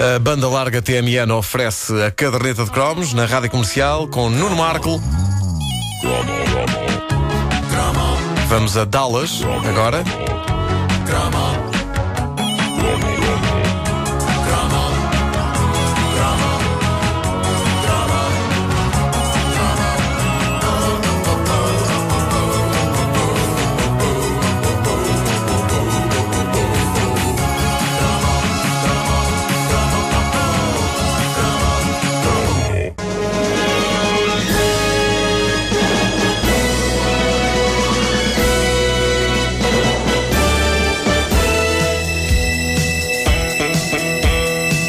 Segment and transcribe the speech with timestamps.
[0.00, 5.00] A banda larga TMN oferece a caderneta de cromos na rádio comercial com Nuno Marco.
[8.48, 10.02] Vamos a Dallas agora.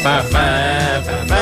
[0.06, 1.35] Bom,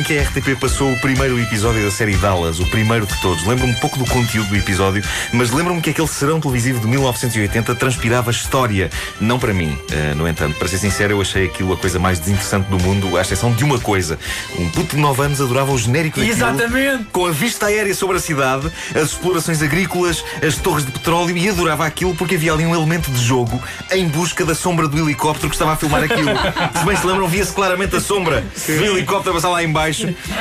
[0.00, 3.46] em que a RTP passou o primeiro episódio da série Dallas, o primeiro de todos.
[3.46, 7.74] Lembro-me um pouco do conteúdo do episódio, mas lembro-me que aquele serão televisivo de 1980
[7.74, 8.88] transpirava história.
[9.20, 10.58] Não para mim, eh, no entanto.
[10.58, 13.62] Para ser sincero, eu achei aquilo a coisa mais desinteressante do mundo, à exceção de
[13.62, 14.18] uma coisa.
[14.58, 16.34] Um puto de 9 anos adorava o genérico daquilo.
[16.34, 17.04] Exatamente.
[17.12, 21.48] Com a vista aérea sobre a cidade, as explorações agrícolas, as torres de petróleo e
[21.48, 25.50] adorava aquilo porque havia ali um elemento de jogo em busca da sombra do helicóptero
[25.50, 26.30] que estava a filmar aquilo.
[26.78, 29.90] se bem se lembram, via-se claramente a sombra do helicóptero passar lá em baixo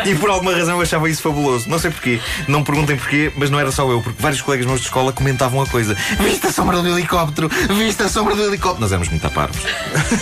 [0.05, 1.69] e por alguma razão eu achava isso fabuloso.
[1.69, 4.65] Não sei porquê, não me perguntem porquê, mas não era só eu, porque vários colegas
[4.65, 5.95] meus de escola comentavam a coisa.
[6.19, 7.49] Viste a sombra do helicóptero?
[7.77, 8.81] Viste a sombra do helicóptero?
[8.81, 9.61] Nós éramos muito aparvos.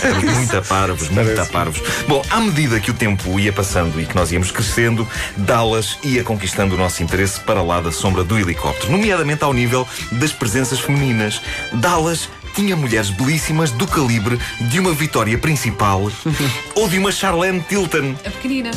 [0.02, 1.82] Éramos muito aparvos, muito aparvos.
[2.06, 6.22] Bom, à medida que o tempo ia passando e que nós íamos crescendo, Dallas ia
[6.24, 10.80] conquistando o nosso interesse para lá da sombra do helicóptero, nomeadamente ao nível das presenças
[10.80, 11.40] femininas.
[11.72, 16.10] Dallas tinha mulheres belíssimas do calibre de uma Vitória Principal
[16.74, 18.16] ou de uma Charlene Tilton.
[18.24, 18.70] A pequenina.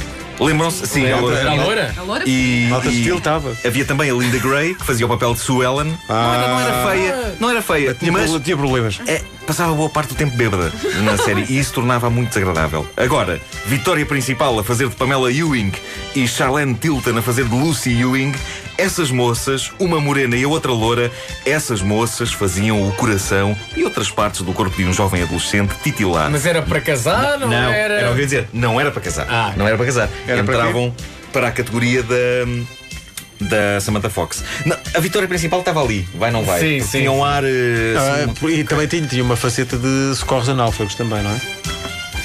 [0.45, 0.87] Lembram-se?
[0.87, 1.21] Sim, Era a
[1.55, 1.93] loira?
[1.97, 2.23] A loura?
[2.27, 3.55] e, Nota e estilo estava.
[3.65, 5.97] havia também a Linda Gray, que fazia o papel de Sue Ellen.
[6.09, 8.99] Não, era, não era feia, não era feia, Tinha, mas tinha problemas.
[9.07, 10.71] é, passava boa parte do tempo bêbada
[11.03, 12.87] na série e isso tornava muito desagradável.
[12.97, 15.71] Agora, Vitória Principal a fazer de Pamela Ewing
[16.15, 18.33] e Charlene Tilton a fazer de Lucy Ewing,
[18.81, 21.11] essas moças, uma morena e a outra loura,
[21.45, 26.29] essas moças faziam o coração e outras partes do corpo de um jovem adolescente titular.
[26.31, 27.93] Mas era para casar, não, Não, era?
[27.95, 28.47] era o que eu ia dizer.
[28.53, 29.27] Não era para casar.
[29.29, 29.53] Ah.
[29.55, 30.09] Não era para casar.
[30.27, 30.95] Era para Entravam
[31.31, 32.15] para, a categoria da.
[33.41, 34.43] Da Samantha Fox.
[34.67, 36.59] Não, a vitória principal estava ali, vai não vai.
[36.59, 37.43] Sim, sim, Tinha um ar.
[37.43, 41.31] eh, Ah, assim, e também tinha, tinha uma faceta de socorros a náufragos também, não
[41.31, 41.41] é?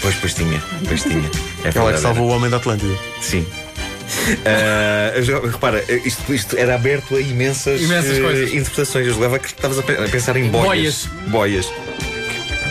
[0.02, 1.24] Pois, pois tinha, pois tinha.
[1.64, 2.94] É Ela é que salvou o homem da Atlântida.
[3.22, 3.46] Sim.
[5.22, 8.52] Já- repara, isto, isto era aberto a imensas, Imensas eh, coisas.
[8.52, 9.06] interpretações.
[9.06, 11.08] Eu julgava que estavas a pe- a pensar em boias.
[11.28, 11.66] Boias.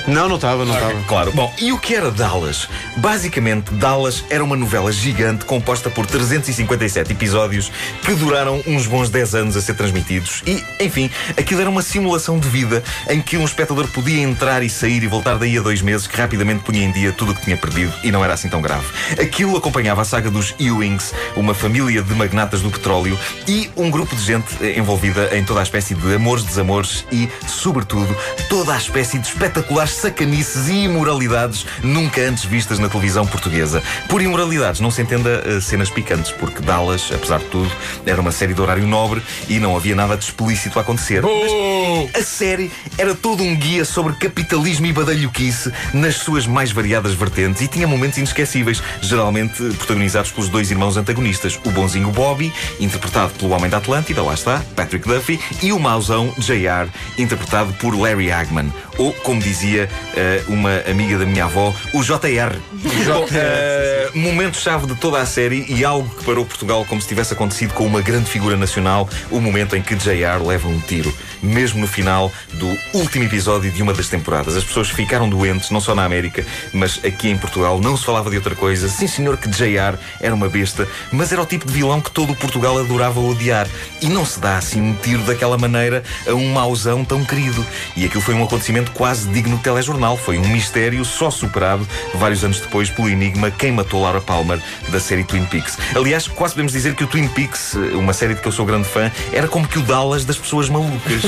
[0.07, 0.93] Não, não estava, não estava.
[1.07, 1.31] Claro.
[1.31, 2.69] Bom, e o que era Dallas?
[2.97, 7.71] Basicamente, Dallas era uma novela gigante composta por 357 episódios
[8.03, 10.43] que duraram uns bons 10 anos a ser transmitidos.
[10.45, 14.69] E, enfim, aquilo era uma simulação de vida em que um espectador podia entrar e
[14.69, 17.41] sair e voltar daí a dois meses que rapidamente punha em dia tudo o que
[17.41, 18.85] tinha perdido e não era assim tão grave.
[19.19, 23.17] Aquilo acompanhava a saga dos Ewings, uma família de magnatas do petróleo
[23.47, 27.27] e um grupo de gente eh, envolvida em toda a espécie de amores, desamores e,
[27.47, 28.15] sobretudo,
[28.49, 33.81] toda a espécie de espetaculares sacanices e imoralidades nunca antes vistas na televisão portuguesa.
[34.09, 37.71] Por imoralidades não se entenda eh, cenas picantes, porque Dallas, apesar de tudo,
[38.05, 41.23] era uma série de horário nobre e não havia nada de explícito a acontecer.
[41.25, 42.09] Oh!
[42.13, 47.61] A série era todo um guia sobre capitalismo e badalhoquice nas suas mais variadas vertentes
[47.61, 53.51] e tinha momentos inesquecíveis, geralmente protagonizados pelos dois irmãos antagonistas, o bonzinho Bobby, interpretado pelo
[53.51, 58.71] Homem da Atlântida, lá está, Patrick Duffy, e o mauzão JR, interpretado por Larry Hagman,
[58.97, 59.84] ou, como dizia
[60.15, 62.57] eh, uma amiga da minha avó, o JR.
[63.05, 67.33] Bom, eh, Momento-chave de toda a série e algo que parou Portugal como se tivesse
[67.33, 71.81] acontecido com uma grande figura nacional, o momento em que JR leva um tiro, mesmo
[71.81, 74.55] no final do último episódio de uma das temporadas.
[74.55, 78.29] As pessoas ficaram doentes, não só na América, mas aqui em Portugal não se falava
[78.29, 78.87] de outra coisa.
[78.89, 82.33] Sim, senhor, que JR era uma besta, mas era o tipo de vilão que todo
[82.33, 83.67] o Portugal adorava odiar.
[84.01, 87.65] E não se dá assim um tiro daquela maneira a um mauzão tão querido.
[87.95, 90.17] E aquilo foi um acontecimento quase digno de telejornal.
[90.17, 94.59] Foi um mistério só superado vários anos depois pelo enigma Quem Matou Laura Palmer
[94.89, 95.77] da série Twin Peaks.
[95.95, 98.87] Aliás, quase podemos dizer que o Twin Peaks, uma série de que eu sou grande
[98.87, 101.24] fã, era como que o Dallas das pessoas malucas.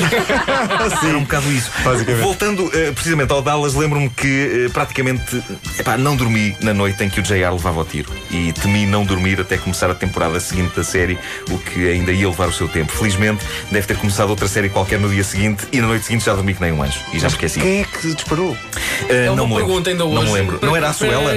[1.08, 1.70] Era um bocado isso.
[2.22, 5.42] Voltando eh, precisamente ao Dallas, lembro-me que eh, praticamente
[5.78, 8.10] epá, não dormi na noite em que o JR levava o tiro.
[8.30, 11.18] E temi não dormir até começar a temporada seguinte da série,
[11.50, 12.92] o que ainda ia levar o seu tempo.
[12.92, 16.34] Felizmente, deve ter começado outra série qualquer no dia seguinte e na noite seguinte já
[16.34, 16.98] dormi que nem um anjo.
[17.12, 17.60] E já me esqueci.
[17.60, 18.56] Quem é que disparou?
[19.08, 19.66] Eh, É uma não me lembro.
[19.66, 20.14] pergunta ainda hoje.
[20.14, 20.58] Não me lembro.
[20.62, 21.34] Não era a Suela?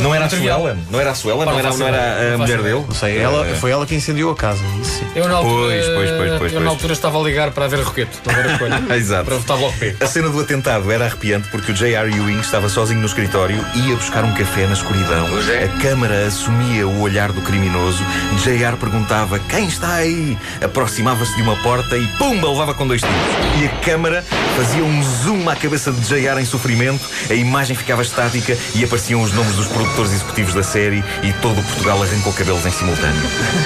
[0.00, 0.30] Não era a.
[0.30, 0.78] Suela?
[0.90, 1.44] Não era a Suela?
[1.44, 2.84] Não Não era, não era a mulher dele?
[2.86, 4.62] Não sei, ela, foi ela que incendiou a casa.
[4.80, 5.06] Isso sim.
[5.14, 7.68] Eu na altura, Pois, pois, pois, pois, eu na altura estava a ligar para a
[7.74, 8.84] haver roquete, não haver a escolha.
[8.96, 9.24] Exato.
[9.24, 9.96] Para votar Bloco P.
[10.00, 12.16] A cena do atentado era arrepiante porque o J.R.
[12.16, 15.26] Ewing estava sozinho no escritório e ia buscar um café na escuridão.
[15.26, 18.04] A câmara assumia o olhar do criminoso.
[18.42, 18.76] J.R.
[18.76, 20.38] perguntava quem está aí?
[20.62, 23.16] Aproximava-se de uma porta e pumba, levava com dois tiros.
[23.60, 24.24] E a câmara
[24.56, 26.40] fazia um zoom à cabeça de J.R.
[26.40, 31.04] em sofrimento, a imagem ficava estática e apareciam os nomes dos produtores executivos da série
[31.22, 33.22] e todo o Portugal arrancou cabelos em simultâneo.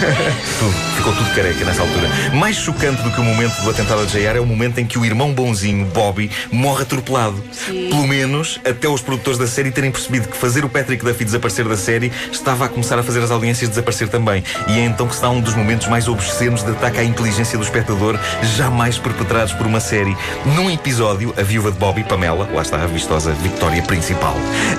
[0.58, 2.08] tudo, ficou tudo careca nessa altura.
[2.34, 5.04] Mais chocante do que o momento do atentado JR é o momento em que o
[5.04, 7.42] irmão bonzinho, Bobby, morre atropelado.
[7.66, 11.66] Pelo menos até os produtores da série terem percebido que fazer o Patrick Duffy desaparecer
[11.66, 14.42] da série estava a começar a fazer as audiências desaparecer também.
[14.68, 17.58] E é então que se dá um dos momentos mais obscenos de ataque à inteligência
[17.58, 18.18] do espectador
[18.56, 20.16] jamais perpetrados por uma série.
[20.44, 24.34] Num episódio, a viúva de Bobby, Pamela, lá está a vistosa Victória principal,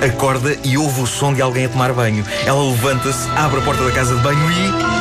[0.05, 2.25] acorda e ouve o som de alguém a tomar banho.
[2.45, 4.99] Ela levanta-se, abre a porta da casa de banho e.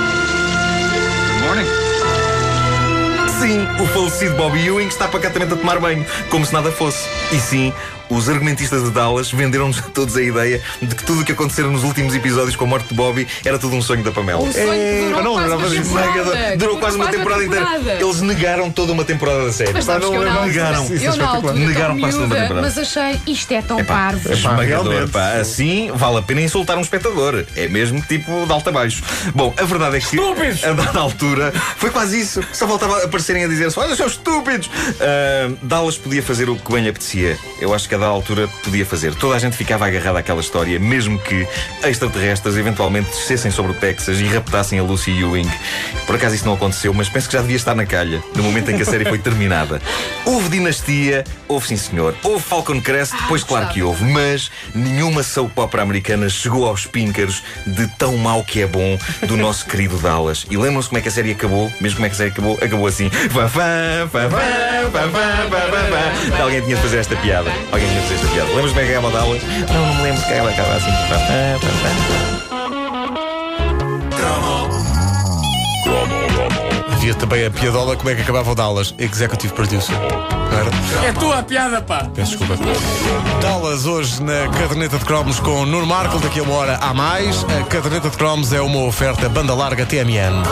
[3.40, 7.06] Sim, o falecido Bobby Ewing está pacatamente a tomar banho, como se nada fosse.
[7.32, 7.73] E sim,
[8.11, 11.70] os argumentistas de Dallas venderam-nos a todos a ideia de que tudo o que aconteceu
[11.70, 14.40] nos últimos episódios com a morte de Bobby era tudo um sonho da Pamela.
[14.40, 16.56] Um sonho que durou mas não quase lembrava uma temporada.
[16.56, 17.67] Durou quase uma temporada inteira.
[18.00, 19.73] Eles negaram toda uma temporada da série.
[19.73, 20.85] Mas eu na altura, negaram.
[20.85, 22.62] Isso é eu na altura Negaram quase toda uma temporada.
[22.62, 24.32] mas achei isto é tão parvo.
[24.32, 25.12] Esmagador, realmente.
[25.12, 25.32] pá.
[25.32, 27.44] Assim vale a pena insultar um espectador.
[27.55, 29.02] É mesmo tipo de alto a baixo.
[29.35, 30.64] Bom, a verdade é que Estúpidos!
[30.64, 32.40] a dada altura foi quase isso.
[32.52, 34.70] Só faltava aparecerem a dizer-se: Olha, seus estúpidos!
[35.00, 37.38] Ah, Dallas podia fazer o que bem lhe apetecia.
[37.60, 39.14] Eu acho que a dada altura podia fazer.
[39.14, 41.46] Toda a gente ficava agarrada àquela história, mesmo que
[41.84, 45.50] extraterrestres eventualmente descessem sobre o Texas e raptassem a Lucy Ewing.
[46.06, 48.70] Por acaso isso não aconteceu, mas penso que já devia estar na calha no momento
[48.70, 49.80] em que a série foi terminada.
[50.25, 52.14] Houve dinastia, houve sim senhor.
[52.22, 57.42] Houve Falcon Crest, depois claro que houve, mas nenhuma soap opera americana chegou aos píncaros
[57.66, 60.46] de tão mau que é bom do nosso querido Dallas.
[60.50, 61.72] E lembram-se como é que a série acabou?
[61.80, 62.58] Mesmo como é que a série acabou?
[62.62, 63.10] Acabou assim.
[66.40, 67.50] Alguém tinha de fazer esta piada.
[67.72, 68.48] Alguém tinha de fazer esta piada.
[68.50, 69.42] Lembras como é que acaba o aulas?
[69.42, 70.90] Não, não me lembro que acaba assim.
[76.92, 78.94] Havia também a piadola como é que acabava o Dallas.
[78.98, 79.96] Executive Producer.
[81.06, 82.08] É tua a piada, pá!
[82.14, 82.62] Peço desculpa.
[83.40, 86.18] Dallas hoje na caderneta de cromos com Nuno Marco.
[86.18, 87.44] Daqui a uma hora há mais.
[87.44, 90.42] A caderneta de cromos é uma oferta banda larga TMN.